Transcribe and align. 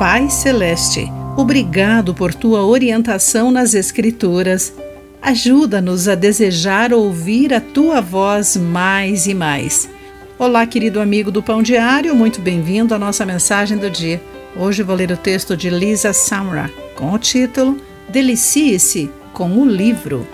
Pai 0.00 0.30
Celeste, 0.30 1.12
obrigado 1.36 2.14
por 2.14 2.32
tua 2.32 2.64
orientação 2.64 3.50
nas 3.50 3.74
Escrituras. 3.74 4.72
Ajuda-nos 5.20 6.08
a 6.08 6.14
desejar 6.14 6.94
ouvir 6.94 7.52
a 7.52 7.60
tua 7.60 8.00
voz 8.00 8.56
mais 8.56 9.26
e 9.26 9.34
mais. 9.34 9.90
Olá, 10.38 10.66
querido 10.66 11.02
amigo 11.02 11.30
do 11.30 11.42
Pão 11.42 11.62
Diário, 11.62 12.16
muito 12.16 12.40
bem-vindo 12.40 12.94
à 12.94 12.98
nossa 12.98 13.26
mensagem 13.26 13.76
do 13.76 13.90
dia. 13.90 14.22
Hoje 14.56 14.82
vou 14.82 14.96
ler 14.96 15.10
o 15.10 15.18
texto 15.18 15.54
de 15.54 15.68
Lisa 15.68 16.14
Samra 16.14 16.70
com 16.96 17.12
o 17.12 17.18
título 17.18 17.76
Delicie-se 18.08 19.10
com 19.34 19.50
o 19.50 19.66
livro. 19.66 20.26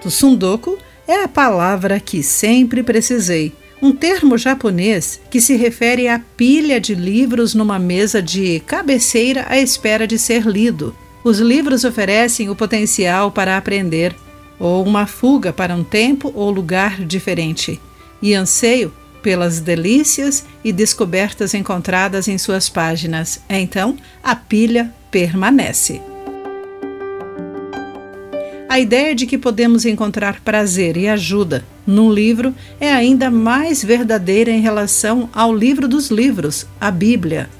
Tsundoku 0.00 0.76
é 1.06 1.22
a 1.22 1.28
palavra 1.28 2.00
que 2.00 2.24
sempre 2.24 2.82
precisei 2.82 3.52
um 3.82 3.92
termo 3.92 4.36
japonês 4.36 5.20
que 5.30 5.40
se 5.40 5.56
refere 5.56 6.08
à 6.08 6.18
pilha 6.36 6.80
de 6.80 6.94
livros 6.94 7.54
numa 7.54 7.78
mesa 7.78 8.20
de 8.20 8.60
cabeceira 8.60 9.46
à 9.48 9.58
espera 9.58 10.06
de 10.06 10.18
ser 10.18 10.46
lido. 10.46 10.94
Os 11.24 11.38
livros 11.38 11.84
oferecem 11.84 12.48
o 12.50 12.56
potencial 12.56 13.30
para 13.30 13.56
aprender, 13.56 14.14
ou 14.58 14.84
uma 14.84 15.06
fuga 15.06 15.52
para 15.52 15.74
um 15.74 15.84
tempo 15.84 16.30
ou 16.34 16.50
lugar 16.50 17.04
diferente, 17.04 17.80
e 18.20 18.34
anseio 18.34 18.92
pelas 19.22 19.60
delícias 19.60 20.44
e 20.64 20.72
descobertas 20.72 21.54
encontradas 21.54 22.28
em 22.28 22.38
suas 22.38 22.68
páginas. 22.68 23.40
Então, 23.48 23.96
a 24.22 24.34
pilha 24.34 24.94
permanece. 25.10 26.09
A 28.70 28.78
ideia 28.78 29.16
de 29.16 29.26
que 29.26 29.36
podemos 29.36 29.84
encontrar 29.84 30.42
prazer 30.42 30.96
e 30.96 31.08
ajuda 31.08 31.64
num 31.84 32.08
livro 32.12 32.54
é 32.78 32.92
ainda 32.92 33.28
mais 33.28 33.82
verdadeira 33.82 34.48
em 34.48 34.60
relação 34.60 35.28
ao 35.32 35.52
livro 35.52 35.88
dos 35.88 36.08
livros, 36.08 36.64
a 36.80 36.88
Bíblia. 36.88 37.50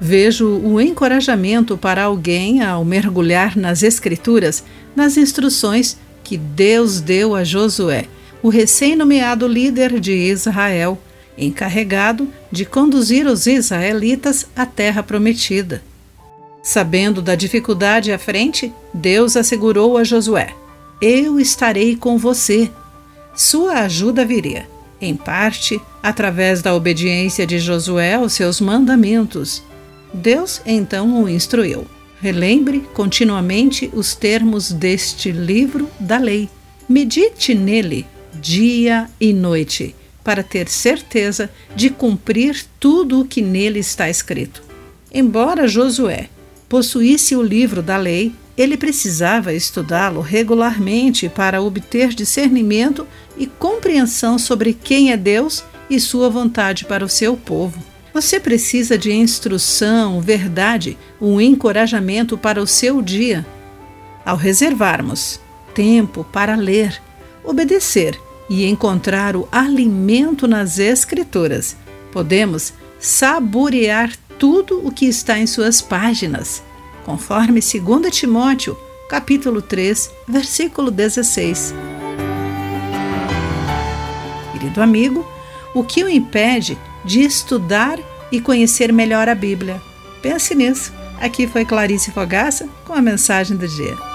Vejo 0.00 0.46
o 0.46 0.80
encorajamento 0.80 1.76
para 1.76 2.04
alguém 2.04 2.62
ao 2.62 2.84
mergulhar 2.84 3.56
nas 3.56 3.82
Escrituras, 3.82 4.62
nas 4.94 5.16
instruções 5.16 5.98
que 6.22 6.36
Deus 6.36 7.00
deu 7.00 7.34
a 7.34 7.42
Josué, 7.42 8.04
o 8.40 8.48
recém-nomeado 8.48 9.48
líder 9.48 9.98
de 9.98 10.12
Israel, 10.12 11.02
encarregado 11.36 12.28
de 12.48 12.64
conduzir 12.64 13.26
os 13.26 13.48
israelitas 13.48 14.46
à 14.54 14.64
terra 14.64 15.02
prometida. 15.02 15.82
Sabendo 16.62 17.22
da 17.22 17.34
dificuldade 17.34 18.12
à 18.12 18.18
frente, 18.18 18.72
Deus 18.92 19.36
assegurou 19.36 19.96
a 19.96 20.04
Josué: 20.04 20.54
Eu 21.00 21.40
estarei 21.40 21.96
com 21.96 22.18
você. 22.18 22.70
Sua 23.34 23.80
ajuda 23.80 24.24
viria, 24.24 24.68
em 25.00 25.16
parte, 25.16 25.80
através 26.02 26.60
da 26.60 26.74
obediência 26.74 27.46
de 27.46 27.58
Josué 27.58 28.14
aos 28.14 28.34
seus 28.34 28.60
mandamentos. 28.60 29.62
Deus 30.12 30.60
então 30.66 31.22
o 31.22 31.28
instruiu. 31.28 31.86
Relembre 32.20 32.80
continuamente 32.92 33.90
os 33.94 34.14
termos 34.14 34.70
deste 34.70 35.32
livro 35.32 35.88
da 35.98 36.18
lei. 36.18 36.50
Medite 36.86 37.54
nele 37.54 38.06
dia 38.34 39.08
e 39.18 39.32
noite, 39.32 39.94
para 40.22 40.42
ter 40.42 40.68
certeza 40.68 41.50
de 41.74 41.88
cumprir 41.88 42.66
tudo 42.78 43.20
o 43.20 43.24
que 43.24 43.40
nele 43.40 43.78
está 43.78 44.10
escrito. 44.10 44.62
Embora 45.12 45.66
Josué 45.66 46.28
possuísse 46.70 47.34
o 47.34 47.42
livro 47.42 47.82
da 47.82 47.96
lei, 47.96 48.32
ele 48.56 48.76
precisava 48.76 49.52
estudá-lo 49.52 50.20
regularmente 50.20 51.28
para 51.28 51.60
obter 51.60 52.10
discernimento 52.10 53.06
e 53.36 53.46
compreensão 53.46 54.38
sobre 54.38 54.72
quem 54.72 55.10
é 55.10 55.16
Deus 55.16 55.64
e 55.90 55.98
sua 55.98 56.30
vontade 56.30 56.84
para 56.84 57.04
o 57.04 57.08
seu 57.08 57.36
povo. 57.36 57.82
Você 58.14 58.38
precisa 58.38 58.96
de 58.96 59.10
instrução, 59.12 60.20
verdade, 60.20 60.96
um 61.20 61.40
encorajamento 61.40 62.38
para 62.38 62.62
o 62.62 62.66
seu 62.66 63.02
dia. 63.02 63.44
Ao 64.24 64.36
reservarmos 64.36 65.40
tempo 65.74 66.22
para 66.22 66.54
ler, 66.54 67.02
obedecer 67.42 68.16
e 68.48 68.64
encontrar 68.64 69.34
o 69.34 69.48
alimento 69.50 70.46
nas 70.46 70.78
Escrituras, 70.78 71.76
podemos 72.12 72.72
saborear 73.00 74.12
tudo 74.40 74.80
o 74.82 74.90
que 74.90 75.04
está 75.04 75.38
em 75.38 75.46
suas 75.46 75.82
páginas, 75.82 76.62
conforme 77.04 77.60
2 77.60 78.10
Timóteo, 78.10 78.74
capítulo 79.06 79.60
3, 79.60 80.10
versículo 80.26 80.90
16. 80.90 81.74
Querido 84.54 84.80
amigo, 84.80 85.26
o 85.74 85.84
que 85.84 86.02
o 86.02 86.08
impede 86.08 86.78
de 87.04 87.20
estudar 87.20 87.98
e 88.32 88.40
conhecer 88.40 88.90
melhor 88.94 89.28
a 89.28 89.34
Bíblia? 89.34 89.80
Pense 90.22 90.54
nisso. 90.54 90.90
Aqui 91.20 91.46
foi 91.46 91.66
Clarice 91.66 92.10
Fogaça 92.10 92.66
com 92.86 92.94
a 92.94 93.02
mensagem 93.02 93.58
do 93.58 93.68
dia. 93.68 94.09